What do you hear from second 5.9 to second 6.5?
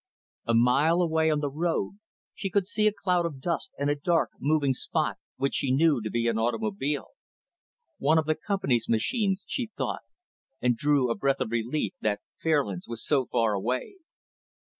to be an